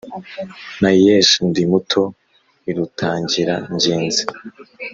[0.81, 2.13] nayeshe ndi mutoya
[2.69, 4.23] i rutangira-ngenzi.